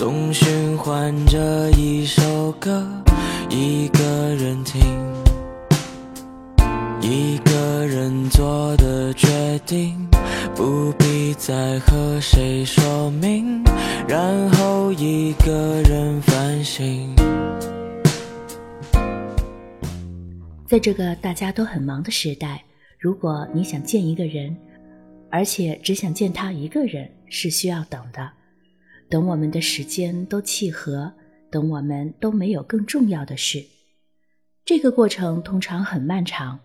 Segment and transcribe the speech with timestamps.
[0.00, 2.90] 总循环着一首歌
[3.50, 4.00] 一个
[4.34, 4.80] 人听
[7.02, 9.28] 一个人做的决
[9.66, 10.08] 定
[10.56, 13.62] 不必再和谁说明
[14.08, 17.14] 然后一个人反省。
[20.66, 22.64] 在这个大家都很忙的时代
[22.98, 24.56] 如果你想见一个人
[25.30, 28.39] 而且只想见他一个人是需要等的。
[29.10, 31.12] 等我们的时间都契合，
[31.50, 33.60] 等我们都没有更重要的事，
[34.64, 36.56] 这个过程通常很漫长。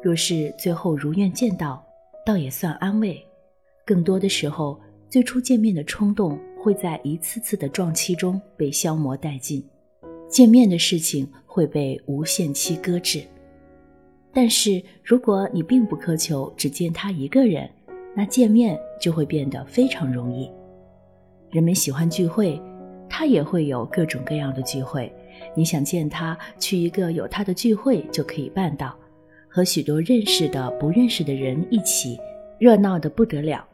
[0.00, 1.84] 若是最后如愿见到，
[2.24, 3.20] 倒也算安慰。
[3.84, 9.60] 更多的时候，最初见面的冲动会在一次次的撞期中被消磨殆尽，
[10.28, 13.24] 见面的事情会被无限期搁置。
[14.32, 17.68] 但是，如果你并不苛求只见他一个人，
[18.14, 20.48] 那见面就会变得非常容易。
[21.50, 22.60] 人们喜欢聚会，
[23.08, 25.12] 他也会有各种各样的聚会。
[25.54, 28.94] 你想见他，去一个有他的聚会就可以办到，
[29.48, 32.18] 和许多认识的、不认识的人一起，
[32.58, 33.66] 热闹的不得了。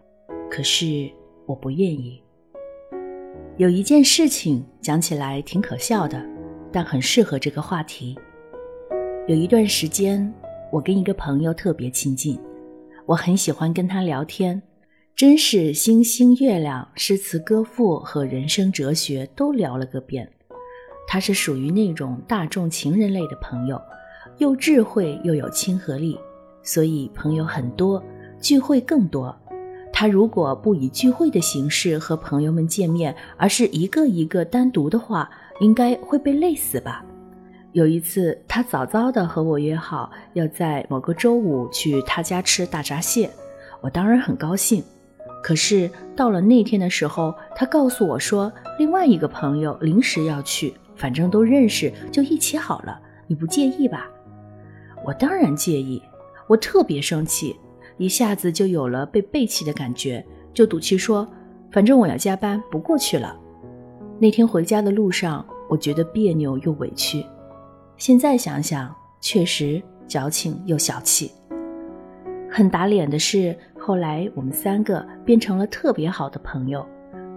[0.50, 1.10] 可是
[1.46, 2.22] 我不愿意。
[3.56, 6.24] 有一件事情讲起来挺可笑的，
[6.72, 8.16] 但很适合这个话题。
[9.26, 10.32] 有一段时间。
[10.72, 12.36] 我跟一个朋友特别亲近，
[13.06, 14.60] 我很喜欢跟他聊天，
[15.16, 20.28] 真是星星月亮、诗词歌赋和人生哲学都聊了个遍。
[21.06, 23.80] 他是属于那种大众情人类的朋友，
[24.38, 26.18] 又智慧又有亲和力，
[26.64, 28.02] 所以朋友很多，
[28.40, 29.32] 聚会更多。
[29.92, 37.04] 他如果不以聚会的形式和朋友们见面，而是一个一个单独的话，应该会被累死吧。
[37.70, 43.30] 有一次，他早早的和我约好要在某个周五去他家吃大闸蟹，
[43.80, 44.82] 我当然很高兴。
[45.44, 52.98] 可是到了那天的时候，他告诉我说，另外一个朋友临时要去，反正都认识，就一起好了。
[53.26, 54.08] 你不介意吧？
[55.04, 56.00] 我当然介意，
[56.46, 57.54] 我特别生气，
[57.98, 61.28] 一下子就有了被背弃的感觉，就赌气说，
[61.70, 63.36] 反正我要加班，不过去了。
[64.18, 67.22] 那天回家的路上，我觉得别扭又委屈。
[67.98, 71.30] 现在想想，确实矫情又小气。
[72.56, 76.86] 很打脸的是，后来我们三个变成了特别好的朋友，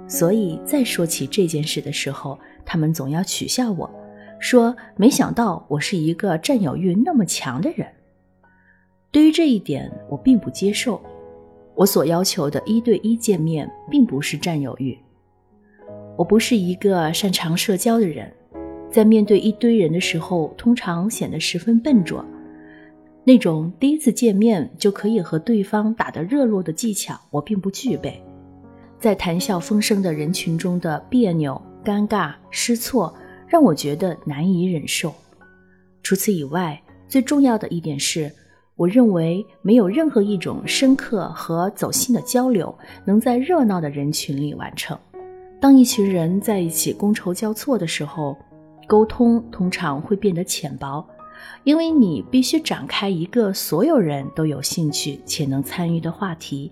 [0.07, 3.89] 所以再说起这件事的时候，他们总要取笑我，
[4.37, 7.87] 说没想到我是一个占有欲那么强的人。
[9.09, 11.01] 对于这一点，我并不接受。
[11.73, 14.95] 我所要求的一对一见面，并不是占有欲。
[16.15, 18.31] 我不是一个擅长社交的人。
[18.91, 22.23] 在面对一堆人的时候，通常显得十分笨拙。
[23.27, 28.23] 那种第一次见面就可以和对方打得热络的技巧，我并不具备。
[29.01, 33.13] 在谈笑风生的人群中的别扭、尴尬、失措，
[33.45, 35.13] 让我觉得难以忍受。
[36.01, 38.31] 除此以外，最重要的一点是，
[38.77, 42.73] 我认为没有任何一种深刻和走心的交流
[43.03, 44.97] 能在热闹的人群里完成。
[45.59, 48.37] 当一群人在一起觥筹交错的时候，
[48.87, 51.05] 沟通通常会变得浅薄，
[51.63, 56.71] 因为你必须展开一个所有人都有兴趣且能参与的话题。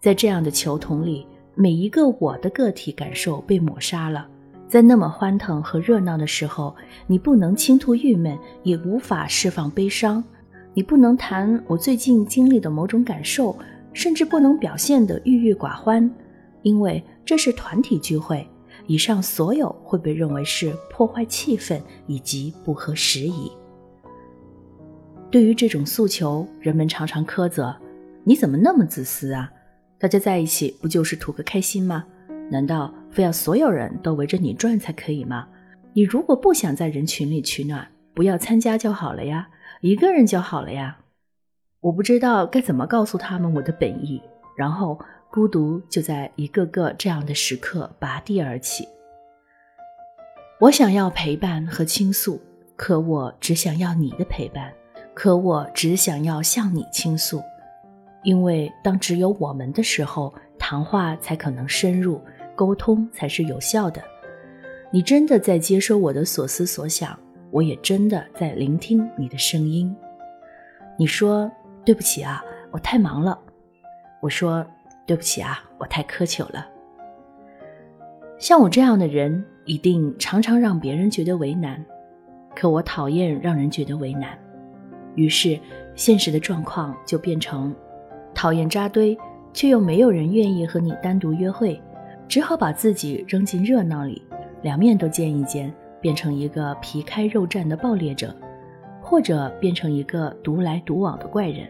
[0.00, 4.26] 在这样的球桶里，每一个我的个体感受被抹杀了。
[4.68, 6.74] 在那么欢腾和热闹的时候，
[7.06, 10.24] 你不能倾吐郁闷，也无法释放悲伤。
[10.74, 13.54] 你不能谈我最近经历的某种感受，
[13.92, 16.10] 甚至不能表现得郁郁寡欢，
[16.62, 18.48] 因为这是团体聚会。
[18.86, 23.50] 以上所有会被认为是破坏气氛以及不合时宜。
[25.30, 27.74] 对于这种诉求，人们常常苛责
[28.24, 29.50] ：“你怎么那么自私啊？
[29.98, 32.04] 大家在一起不就是图个开心吗？
[32.50, 35.48] 难道非要所有人都围着你转才可以吗？
[35.94, 39.48] 你如果不想在人群里取暖，不要参加就好了呀，
[39.80, 40.98] 一个人就好了呀。”
[41.80, 44.22] 我不知道该怎么告诉他们我的本意，
[44.56, 45.00] 然后
[45.32, 48.86] 孤独就在一个个这样的时刻拔地而起。
[50.60, 52.38] 我想要陪伴和倾诉，
[52.76, 54.70] 可我只想要你的陪伴。
[55.14, 57.42] 可我只想要向你倾诉，
[58.22, 62.20] 因为当只有我们的时候，谈话才可能深入，
[62.54, 64.02] 沟通才是有效的。
[64.90, 67.18] 你真的在接收我的所思所想，
[67.50, 69.94] 我也真的在聆听你的声音。
[70.98, 71.50] 你说
[71.86, 73.38] 对不起啊，我太忙了。
[74.20, 74.64] 我说
[75.06, 76.66] 对不起啊，我太苛求了。
[78.38, 81.84] 像我这样的人，一定常常让别人觉得为难，
[82.56, 84.36] 可我讨厌让人觉得为难。
[85.14, 85.58] 于是，
[85.94, 87.74] 现实的状况就变成
[88.34, 89.16] 讨厌扎堆，
[89.52, 91.80] 却又没有人愿意和你单独约会，
[92.26, 94.22] 只好把自己扔进热闹里，
[94.62, 98.34] 两面都见一见，变成一个皮开肉绽的暴烈者，
[99.00, 101.68] 或者变成一个独来独往的怪人。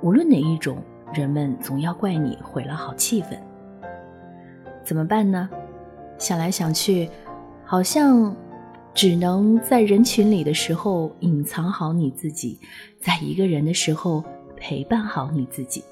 [0.00, 0.78] 无论哪一种，
[1.12, 3.38] 人们总要怪你毁了好气氛。
[4.84, 5.48] 怎么办呢？
[6.18, 7.08] 想来想去，
[7.64, 8.34] 好像。
[8.94, 12.60] 只能在人群里的时候隐藏好你自己，
[13.00, 14.22] 在一个人的时候
[14.54, 15.82] 陪伴好你自己。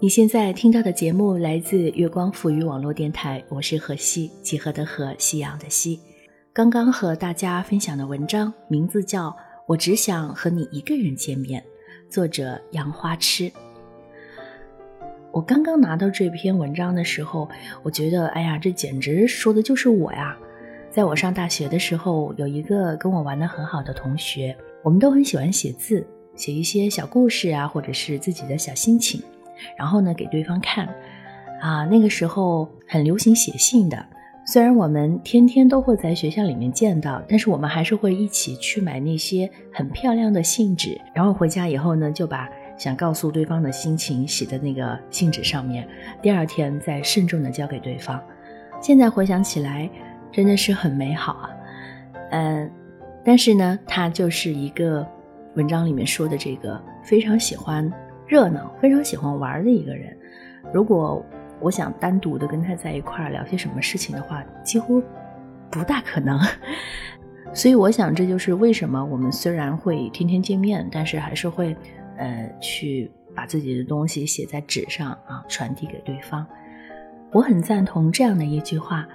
[0.00, 6.00] 你现在听到的节目来自月光赋予网络电台，我是何西，集合的何，夕阳的夕。
[6.52, 9.30] 刚刚和大家分享的文章名字叫
[9.68, 11.62] 《我只想和你一个人见面》，
[12.10, 13.52] 作者杨花痴。
[15.30, 17.46] 我刚刚拿到这篇文章的时候，
[17.82, 20.34] 我觉得，哎呀，这简直说的就是我呀！
[20.90, 29.22] 在我上大学的时候，有一个跟我玩的很好的同学，我们都很喜欢写字，写一些小故事啊，或者是自己的小心情，
[29.76, 30.88] 然后呢给对方看。
[31.60, 34.02] 啊，那个时候很流行写信的，
[34.50, 42.48] 虽然我们天天都会在学校里面见到，但是我们还是会一起去买那些很漂亮的信纸，然后回家以后呢，就把。
[42.78, 45.86] 想告诉对方的心情写在那个信纸上面，
[46.22, 48.22] 第二天再慎重的交给对方。
[48.80, 49.90] 现在回想起来，
[50.30, 51.50] 真的是很美好啊。
[52.30, 52.70] 嗯，
[53.24, 55.06] 但是呢，他就是一个
[55.56, 57.92] 文章里面说的这个非常喜欢
[58.26, 60.16] 热闹、非常喜欢玩的一个人。
[60.72, 61.22] 如果
[61.60, 65.02] 我想单独的跟他在一块儿聊些什么事情的话，几乎
[65.70, 66.38] 不大可能。
[67.54, 71.76] 所以我想，这就是为什么我们虽然会天天见面，但是还是会。
[72.20, 76.44] 呃，去把自己的东西写在纸上啊，传递给对方。
[77.30, 79.06] 我很赞同这样的一句话：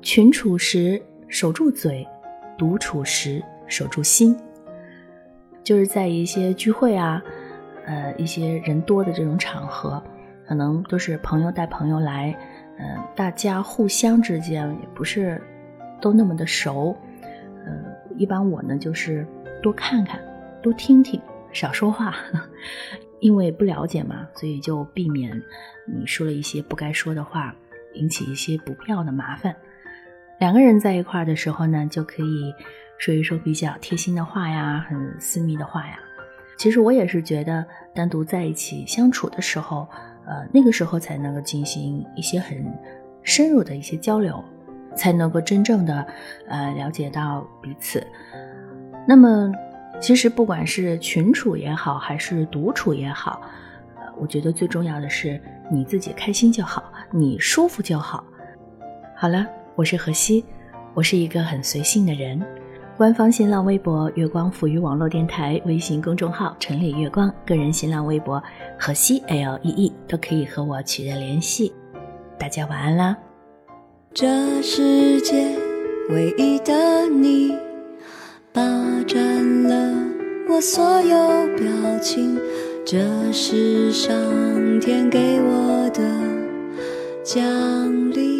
[0.00, 2.08] 群处时守住嘴，
[2.56, 4.34] 独处时守住心。
[5.62, 7.22] 就是在一些聚会啊，
[7.84, 10.02] 呃，一些人多的这种场合，
[10.46, 12.36] 可能都是朋友带朋友来，
[12.78, 15.40] 嗯，大家互相之间也不是
[16.00, 16.96] 都那么的熟，
[17.66, 17.84] 嗯，
[18.16, 19.26] 一般我呢就是
[19.62, 20.20] 多看看，
[20.62, 21.20] 多听听。
[21.52, 22.14] 少说话，
[23.18, 25.42] 因为不了解嘛，所以就避免
[25.86, 27.54] 你说了一些不该说的话，
[27.94, 29.56] 引起一些不必要的麻烦。
[30.38, 32.54] 两个人在一块儿的时候呢，就可以
[32.98, 35.98] 说一说比较贴心的话呀，很私密的话呀。
[36.58, 39.88] 其实我也是觉得，单独在一起相处的时候，
[40.26, 42.64] 呃，那个时候才能够进行一些很
[43.22, 44.42] 深入的一些交流，
[44.94, 46.06] 才能够真正的
[46.48, 48.06] 呃了解到彼此。
[49.06, 49.52] 那么。
[49.98, 53.40] 其实不管是群处也好，还是独处也好，
[53.94, 55.40] 呃，我觉得最重要的是
[55.70, 58.22] 你自己开心就好，你舒服就好。
[59.16, 60.44] 好了，我是何西，
[60.92, 62.38] 我是一个很随性的人。
[62.96, 68.42] 官方新浪微博“月光抚育网络电台”，微信公众号“城里月光”，个人新浪微博
[68.80, 71.74] “河西 L E E” 都可以和我取得联系。
[72.38, 73.14] 大家晚安啦！
[74.14, 74.26] 这
[74.62, 75.54] 世界
[76.08, 77.54] 唯一的你。
[78.50, 78.62] 霸
[79.06, 79.92] 占了
[80.48, 82.40] 我所有表情，
[82.86, 82.96] 这
[83.30, 84.10] 是上
[84.80, 86.00] 天给我的
[87.22, 87.44] 奖
[88.12, 88.36] 励。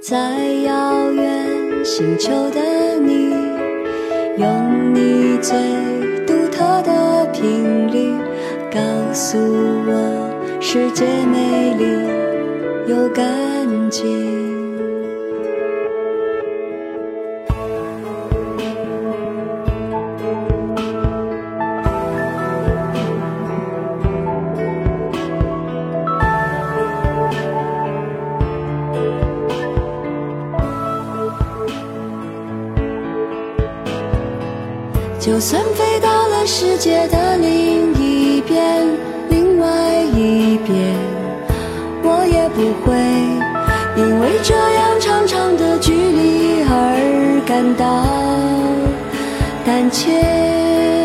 [0.00, 1.27] 在遥远
[1.98, 2.60] 星球的
[3.00, 3.30] 你，
[4.36, 5.58] 用你最
[6.24, 8.14] 独特的频率，
[8.70, 8.78] 告
[9.12, 11.82] 诉我世界美丽
[12.86, 13.26] 又干
[13.90, 14.37] 净。
[35.38, 38.84] 就算飞到了世界的另一边，
[39.30, 39.68] 另外
[40.12, 40.96] 一边，
[42.02, 42.96] 我也不会
[43.96, 48.04] 因为这样长长的距离而感到
[49.64, 50.97] 胆怯。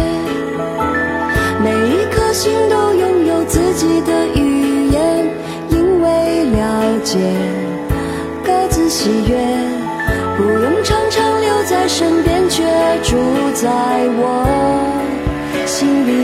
[11.88, 12.64] 身边，却
[13.04, 13.18] 住
[13.54, 13.70] 在
[14.16, 14.46] 我
[15.66, 16.23] 心里。